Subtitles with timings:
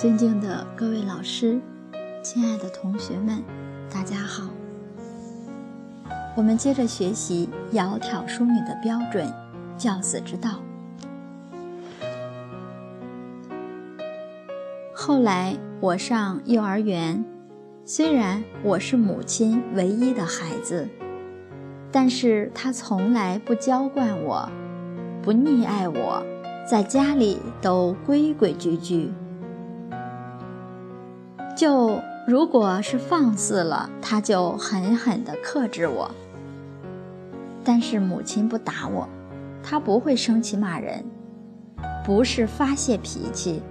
[0.00, 1.60] 尊敬的各位老师，
[2.22, 3.44] 亲爱的同学们，
[3.92, 4.48] 大家好。
[6.34, 9.30] 我们接着学习“窈窕淑女”的标准，
[9.76, 10.62] 教子之道。
[14.94, 17.22] 后来我上幼儿园，
[17.84, 20.88] 虽然我是母亲唯一的孩子，
[21.92, 24.48] 但是她从来不娇惯我，
[25.20, 26.22] 不溺爱我，
[26.66, 29.12] 在家里都规规矩矩。
[31.60, 36.10] 就如果是放肆了，他就狠狠地克制我。
[37.62, 39.06] 但是母亲不打我，
[39.62, 41.04] 她不会生气骂人，
[42.02, 43.62] 不是发泄脾气，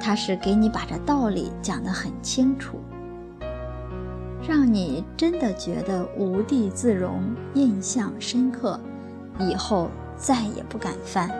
[0.00, 2.80] 她是给你把这道理讲得很清楚，
[4.42, 7.22] 让你真的觉得无地自容，
[7.54, 8.80] 印象深刻，
[9.38, 11.30] 以后再也不敢犯。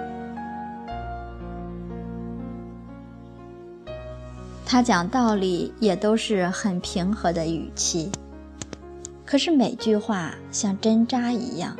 [4.72, 8.08] 他讲道理也都是很平和的语气，
[9.26, 11.76] 可是每句话像针扎一样，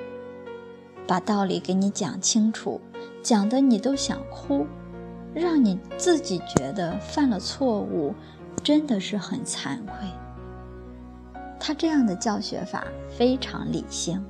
[1.07, 2.81] 把道理给你讲清楚，
[3.23, 4.67] 讲的你都想哭，
[5.33, 8.13] 让你自己觉得犯了错误，
[8.61, 9.95] 真的是很惭愧。
[11.61, 14.21] 他这样的教学法非常理性。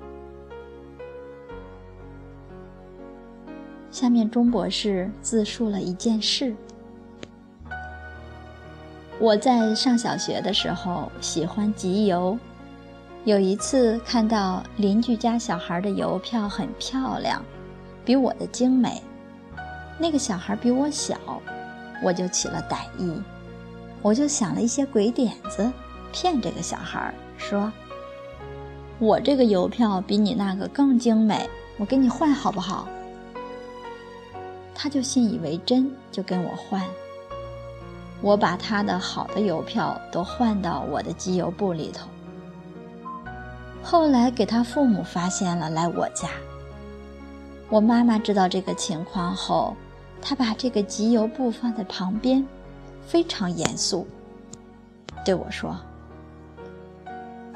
[3.90, 6.54] 下面钟博士自述了一件事。
[9.20, 12.38] 我在上小学的时候喜欢集邮，
[13.26, 17.44] 有一次看到邻居家小孩的邮票很漂亮，
[18.02, 19.02] 比我的精美。
[19.98, 21.18] 那个小孩比我小，
[22.02, 23.12] 我就起了歹意，
[24.00, 25.70] 我就想了一些鬼点子，
[26.10, 27.70] 骗这个小孩说
[28.98, 32.88] ：“我这个邮票比你那个更精美，我给你换好不好？”
[34.74, 36.82] 他就信以为真，就跟我换。
[38.22, 42.08] 我把他的好的邮票都换到我的集邮簿里头。
[43.82, 46.28] 后来给他父母发现了，来我家。
[47.70, 49.74] 我妈妈知道这个情况后，
[50.20, 52.46] 她把这个集邮簿放在旁边，
[53.06, 54.06] 非常严肃，
[55.24, 55.74] 对我说：“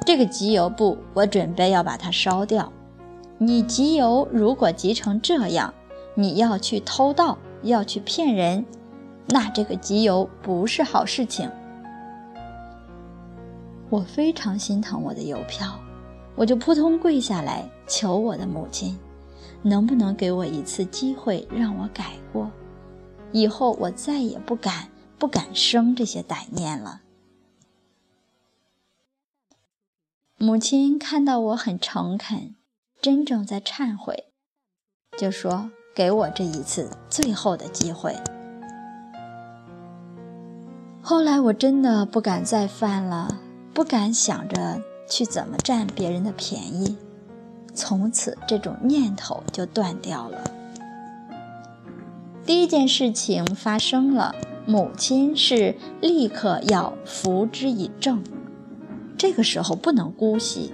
[0.07, 2.73] 这个集邮簿我准备要把它烧掉。
[3.37, 5.75] 你集邮如果集成这样，
[6.15, 8.65] 你要去偷盗，要去骗人。”
[9.27, 11.51] 那这个集邮不是好事情。
[13.91, 15.79] 我非常心疼我的邮票，
[16.35, 18.99] 我就扑通跪下来求我的母亲，
[19.63, 22.51] 能不能给我一次机会让我改过，
[23.33, 27.03] 以后我再也不敢不敢生这些歹念了。
[30.37, 32.57] 母亲看到我很诚恳，
[33.01, 34.33] 真正在忏悔，
[35.17, 38.15] 就说给我这一次最后的机会。
[41.07, 43.39] 后来我真的不敢再犯了，
[43.75, 46.97] 不敢想着去怎么占别人的便宜，
[47.75, 50.43] 从此这种念头就断掉了。
[52.47, 54.35] 第一件事情发生了，
[54.65, 58.25] 母亲是立刻要扶之以正，
[59.19, 60.73] 这个时候不能姑息，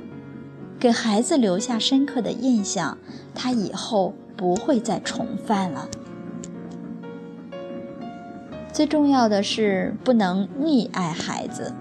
[0.78, 2.96] 给孩子留下深刻的印象，
[3.34, 5.88] 他以后不会再重犯了。
[8.80, 11.74] 最重要的是不能溺爱孩子。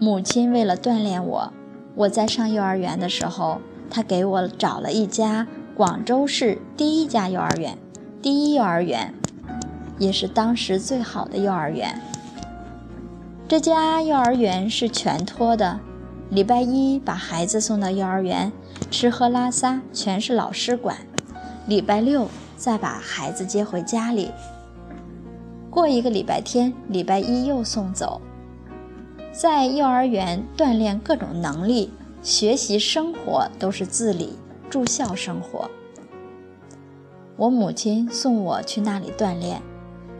[0.00, 1.52] 母亲为了锻炼我，
[1.94, 3.60] 我在上幼儿园的时候，
[3.90, 7.76] 她给我找了一家广州市第一家幼儿园，
[8.22, 9.12] 第一幼儿园，
[9.98, 12.00] 也是当时最好的幼儿园。
[13.46, 15.78] 这家幼儿园是全托的，
[16.30, 18.50] 礼拜一把孩子送到幼儿园，
[18.90, 20.96] 吃喝拉撒全是老师管，
[21.66, 22.26] 礼拜六
[22.56, 24.30] 再把孩子接回家里。
[25.70, 28.20] 过一个礼拜天，礼拜一又送走，
[29.32, 31.92] 在幼儿园锻炼各种能力，
[32.22, 34.38] 学习生活都是自理
[34.70, 35.70] 住校生活。
[37.36, 39.62] 我母亲送我去那里锻炼，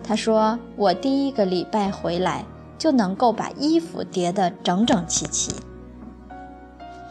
[0.04, 2.44] 她说我第一个礼拜回来
[2.76, 5.50] 就能够把衣服叠得整整齐齐，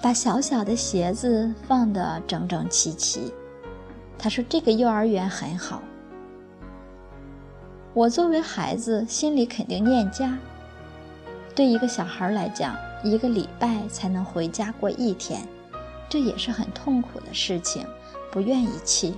[0.01, 3.33] 把小小的鞋子放得整整齐齐。
[4.17, 5.81] 她说这个幼儿园很好。
[7.97, 10.37] 我作为孩子，心里肯定念家。
[11.55, 15.41] 对一个小孩来讲，一个礼拜才能回家过一天，
[16.07, 17.87] 这也是很痛苦的事情，
[18.31, 19.15] 不愿意去。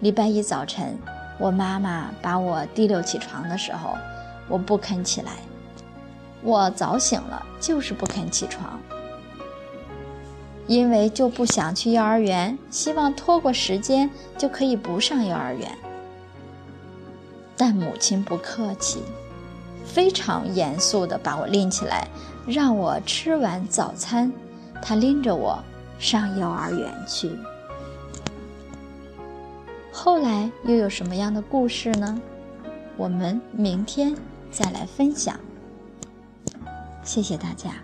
[0.00, 0.98] 礼拜一早晨，
[1.38, 3.96] 我妈妈把我提溜起床的时候，
[4.46, 5.32] 我不肯起来。
[6.42, 8.78] 我早醒了，就是不肯起床，
[10.66, 15.66] 因为就不想去幼儿园，希望拖过时间就可以不上幼儿园。
[17.56, 19.02] 但母亲不客气，
[19.84, 22.08] 非常严肃地把我拎起来，
[22.46, 24.32] 让我吃完早餐，
[24.82, 25.62] 她拎着我
[25.98, 27.30] 上幼儿园去。
[29.92, 32.20] 后来又有什么样的故事呢？
[32.96, 34.14] 我们明天
[34.50, 35.38] 再来分享。
[37.04, 37.74] 谢谢大家。